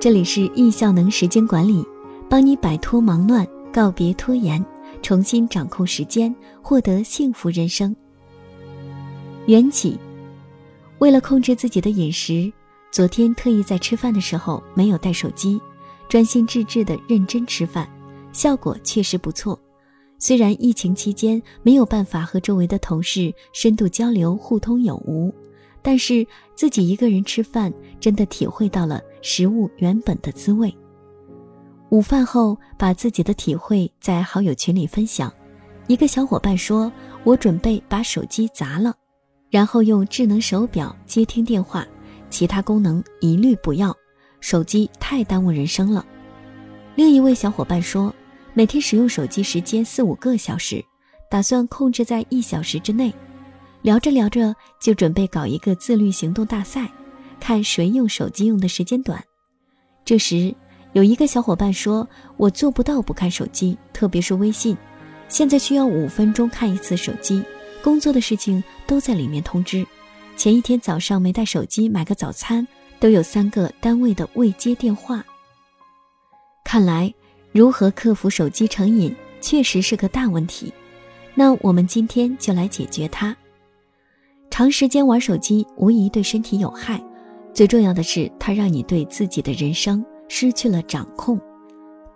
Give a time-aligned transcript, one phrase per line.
[0.00, 1.84] 这里是易效能时间管理，
[2.30, 4.64] 帮你摆脱忙乱，告别拖延，
[5.02, 6.32] 重新掌控时间，
[6.62, 7.94] 获得幸福人生。
[9.46, 9.98] 缘起，
[11.00, 12.52] 为了控制自己的饮食，
[12.92, 15.60] 昨天特意在吃饭的时候没有带手机，
[16.08, 17.88] 专心致志的认真吃饭，
[18.32, 19.58] 效果确实不错。
[20.16, 25.34] 虽然疫情期间没有办法和周围的同事深度交流、互通有无。
[25.88, 30.70] 但是自己一个人吃饭，真的体会到了食物原本的滋味。
[31.88, 35.32] 午饭后，把自己的体会在好友群里分享，
[35.86, 36.92] 一个小伙伴说
[37.24, 38.94] ：“我准备把手机砸了，
[39.48, 41.88] 然后用智能手表接听电话，
[42.28, 43.96] 其他功能一律不要，
[44.40, 46.04] 手机太耽误人生了。”
[46.96, 48.14] 另一位小伙伴说
[48.52, 50.84] ：“每天使用手机时间四五个小时，
[51.30, 53.10] 打算控制在一小时之内。”
[53.82, 56.90] 聊着聊着，就准备搞一个自律行动大赛，
[57.38, 59.22] 看谁用手机用的时间短。
[60.04, 60.54] 这时，
[60.94, 62.06] 有一个小伙伴说
[62.36, 64.76] ：“我做不到不看手机，特别是微信，
[65.28, 67.42] 现在需要五分钟看一次手机，
[67.82, 69.86] 工作的事情都在里面通知。
[70.36, 72.66] 前一天早上没带手机买个早餐，
[72.98, 75.24] 都有三个单位的未接电话。
[76.64, 77.12] 看来，
[77.52, 80.72] 如何克服手机成瘾，确实是个大问题。
[81.34, 83.36] 那我们今天就来解决它。”
[84.58, 87.00] 长时间玩手机无疑对身体有害，
[87.54, 91.40] 最重要的是它让你对自己的人生失去了掌控。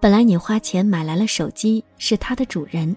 [0.00, 2.96] 本来你花钱买来了手机，是它的主人，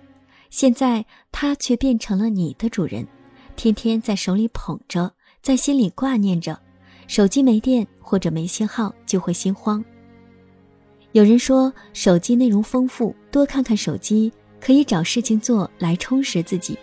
[0.49, 3.07] 现在它却变成了你的主人，
[3.55, 6.59] 天天在手里捧着，在心里挂念着。
[7.05, 9.85] 手机没电或者没信号就会心慌。
[11.11, 16.75] 有人说手机内容丰富，多看看手机可以找事情做来充实自己。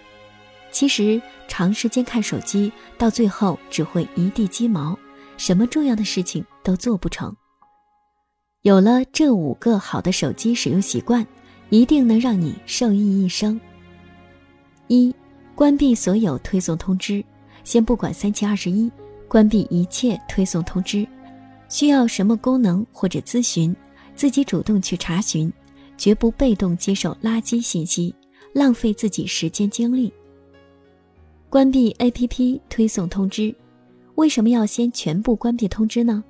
[0.72, 4.98] 其实长时间看手机，到最后只会一地鸡毛，
[5.36, 7.32] 什么重要的事情都做不成。
[8.62, 11.26] 有了这五个好的手机使用习惯，
[11.68, 13.60] 一定能让你受益一生。
[14.88, 15.14] 一、
[15.54, 17.24] 关闭所有推送通知，
[17.64, 18.90] 先不管三七二十一，
[19.28, 21.06] 关闭一切推送通知。
[21.68, 23.74] 需要什么功能或者咨询，
[24.14, 25.52] 自己主动去查询，
[25.98, 28.14] 绝不被动接受垃圾信息，
[28.52, 30.12] 浪费自己时间精力。
[31.52, 33.54] 关闭 APP 推送通知，
[34.14, 36.24] 为什么要先全部关闭通知呢？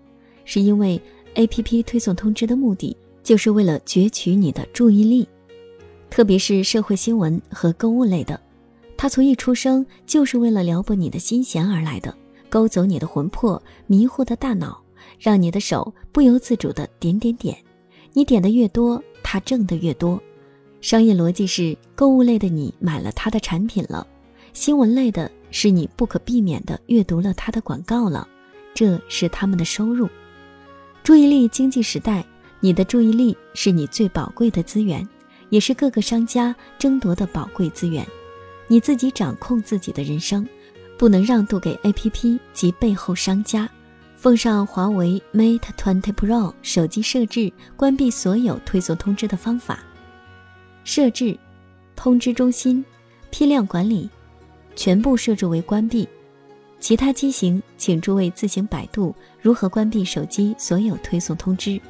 [0.44, 1.00] 是因为
[1.36, 5.28] APP 推送通知的目的就是为了攫取你的注意力，
[6.10, 8.40] 特别是社会新闻和购物类的，
[8.96, 12.12] 它从一出生就是为了撩拨你的心弦而来的，
[12.50, 14.82] 勾走你的魂魄，迷惑的大脑，
[15.20, 17.56] 让你的手不由自主的点点点，
[18.12, 20.20] 你点的越多，它挣的越多。
[20.80, 24.04] 商业逻辑是购物类的你买了它的产品了。
[24.52, 28.28] 新闻类的是你不可避免的阅读了他的广告了，
[28.74, 30.08] 这是他们的收入。
[31.02, 32.24] 注意力经济时代，
[32.60, 35.06] 你的注意力是你最宝贵的资源，
[35.48, 38.06] 也是各个商家争夺的宝贵资源。
[38.68, 40.46] 你自己掌控自己的人生，
[40.96, 43.68] 不能让渡给 APP 及背后商家。
[44.14, 49.80] 奉上华为 Mate 20 Pro 手机设置关闭所有推送通知的方法：
[50.84, 51.36] 设置
[51.96, 52.84] 通知中心，
[53.30, 54.08] 批量管理。
[54.74, 56.08] 全部设置为关闭，
[56.80, 61.80] 其他机型请诸位自行百度如何关闭手机所有推送通知，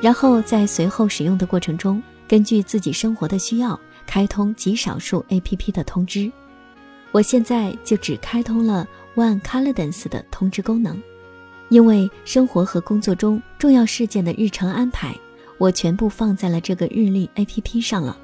[0.00, 6.30] 然后在随后使用的过程中，根据自己生活的需要，开通极少数 APP 的通知。
[7.12, 11.02] 我现在就只开通了 One Calendars 的通知功能，
[11.70, 15.16] 因为生活和工作中重要事件的日程安排，
[15.58, 18.18] 我全部放在了这个日历 APP 上了。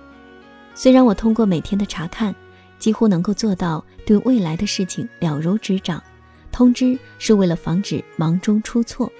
[0.74, 2.34] 虽然我通过每天的查看，
[2.78, 6.02] 几乎能够做到对未来的事情了如指掌，
[6.50, 9.10] 通知是为了防止忙中出错。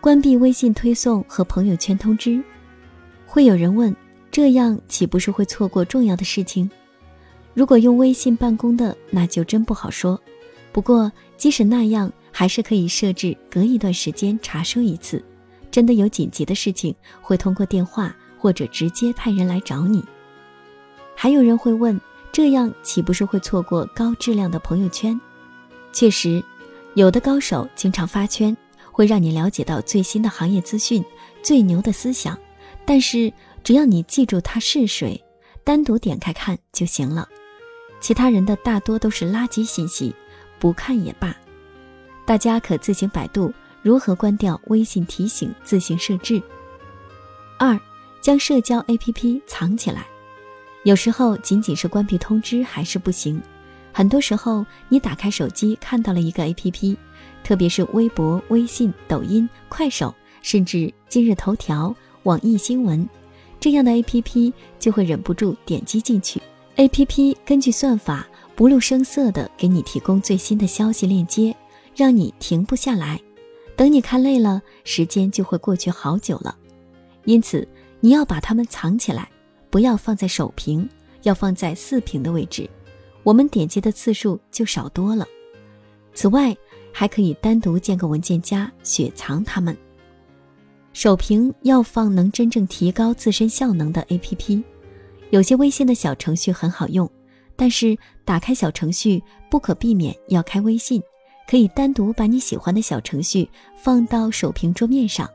[0.00, 2.42] 关闭微信推送和朋友圈通知，
[3.26, 3.94] 会有人问：
[4.30, 6.70] 这样岂不是会错过重要的事情？
[7.52, 10.20] 如果用微信办公的，那就真不好说。
[10.72, 15.22] 不过即使那样，还是可以设置隔一段时间查收一次，
[15.70, 18.14] 真的有紧急的事情，会通过电话。
[18.38, 20.04] 或者直接派人来找你。
[21.14, 22.00] 还有人会问，
[22.30, 25.20] 这样岂不是会错过高质量的朋友圈？
[25.92, 26.42] 确实，
[26.94, 28.56] 有的高手经常发圈，
[28.92, 31.04] 会让你了解到最新的行业资讯、
[31.42, 32.38] 最牛的思想。
[32.86, 33.32] 但是，
[33.64, 35.20] 只要你记住他是谁，
[35.64, 37.28] 单独点开看就行了。
[38.00, 40.14] 其他人的大多都是垃圾信息，
[40.60, 41.36] 不看也罢。
[42.24, 43.52] 大家可自行百度
[43.82, 46.40] 如何关掉微信提醒，自行设置。
[47.58, 47.76] 二。
[48.20, 50.06] 将社交 APP 藏起来，
[50.84, 53.40] 有时候仅仅是关闭通知还是不行。
[53.92, 56.96] 很多时候，你打开手机看到了一个 APP，
[57.42, 61.94] 特别是微博、微信、抖音、快手，甚至今日头条、
[62.24, 63.08] 网易新闻
[63.58, 66.40] 这样的 APP，就会忍不住点击进去。
[66.76, 71.54] APP 根据算法，不露声色地给你提供最新的消息链接，
[71.96, 73.20] 让你停不下来。
[73.74, 76.56] 等你看累了，时间就会过去好久了。
[77.24, 77.66] 因此，
[78.00, 79.28] 你要把它们藏起来，
[79.70, 80.88] 不要放在首屏，
[81.22, 82.68] 要放在四屏的位置。
[83.24, 85.26] 我们点击的次数就少多了。
[86.14, 86.56] 此外，
[86.92, 89.76] 还可以单独建个文件夹，雪藏它们。
[90.92, 94.62] 首屏要放能真正提高自身效能的 APP。
[95.30, 97.08] 有些微信的小程序很好用，
[97.54, 101.02] 但是打开小程序不可避免要开微信，
[101.48, 105.28] 可以单独把你喜欢的小程序放到首屏桌面上。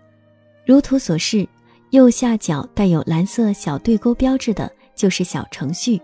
[0.66, 1.48] 如图所示，
[1.94, 6.02] 右下角带有蓝色小对勾标志的就是小程序。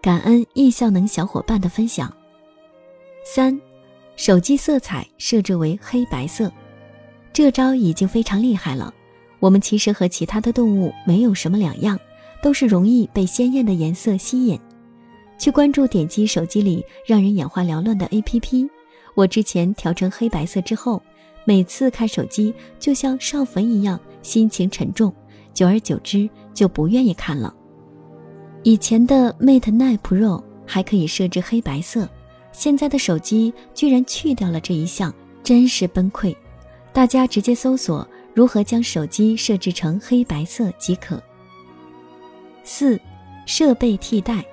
[0.00, 2.10] 感恩易效能小伙伴的分享。
[3.26, 3.60] 三，
[4.16, 6.50] 手机色彩设置为黑白色，
[7.30, 8.90] 这招已经非常厉害了。
[9.38, 12.00] 我们其实和其他的动物没有什么两样，
[12.42, 14.58] 都是容易被鲜艳的颜色吸引，
[15.38, 18.66] 去关注点击手机里让人眼花缭乱的 APP。
[19.14, 21.02] 我之前调成黑白色之后，
[21.48, 25.10] 每次看手机就像上坟一样，心情沉重，
[25.54, 27.54] 久而久之就不愿意看了。
[28.64, 32.06] 以前的 Mate 9 Pro 还可以设置黑白色，
[32.52, 35.10] 现在的手机居然去掉了这一项，
[35.42, 36.36] 真是崩溃。
[36.92, 41.18] 大家直接搜索如何将手机设置成黑白色即可。
[42.62, 43.00] 四，
[43.46, 44.44] 设备替代，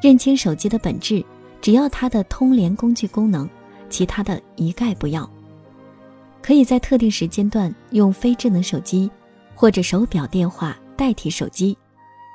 [0.00, 1.24] 认清手机的本质，
[1.60, 3.50] 只要它的通联工具功能，
[3.90, 5.28] 其他的一概不要。
[6.42, 9.10] 可以在特定时间段用非智能手机
[9.54, 11.76] 或者手表电话代替手机。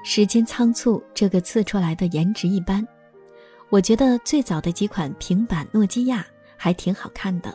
[0.04, 2.86] 时间仓促，这个刺出来的颜值一般。
[3.70, 6.26] 我觉得最早的几款平板诺基亚
[6.56, 7.54] 还挺好看的。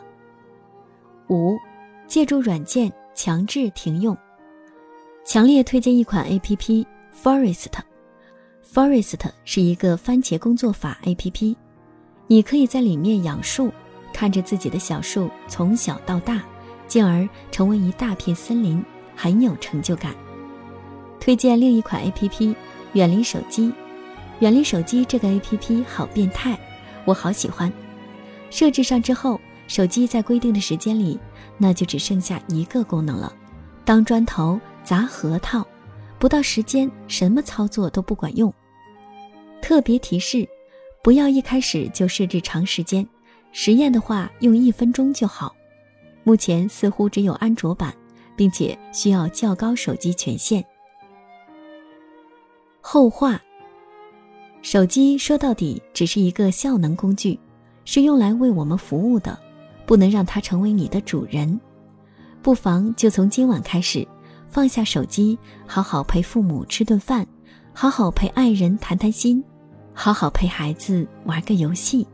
[1.29, 1.57] 五，
[2.07, 4.15] 借助软件强制停用。
[5.25, 6.85] 强烈推荐一款 A P P
[7.23, 7.71] Forest。
[8.71, 11.57] Forest 是一个番茄工作法 A P P，
[12.27, 13.71] 你可以在里面养树，
[14.13, 16.41] 看着自己的小树从小到大，
[16.87, 18.83] 进而成为一大片森林，
[19.15, 20.13] 很有成就感。
[21.19, 22.55] 推荐另一款 A P P，
[22.93, 23.73] 远离手机。
[24.39, 26.57] 远离手机这个 A P P 好变态，
[27.05, 27.71] 我好喜欢。
[28.49, 31.17] 设置上之后，手机在规定的时间里，
[31.57, 33.33] 那就只剩下一个功能了：
[33.85, 35.65] 当砖头砸核桃。
[36.19, 38.53] 不到时间，什么操作都不管用。
[39.61, 40.47] 特别提示：
[41.01, 43.07] 不要一开始就设置长时间，
[43.53, 45.55] 实验的话用一分钟就好。
[46.23, 47.93] 目前似乎只有安卓版，
[48.35, 50.63] 并且需要较高手机权限。
[52.81, 53.41] 后话：
[54.61, 57.39] 手机说到底只是一个效能工具，
[57.85, 59.37] 是用来为我们服务的，
[59.85, 61.59] 不能让它成为你的主人。
[62.41, 64.05] 不妨就从今晚开始，
[64.47, 67.25] 放下手机，好好陪父母吃顿饭，
[67.73, 69.43] 好好陪爱人谈谈心，
[69.93, 72.07] 好好陪孩子玩个游戏。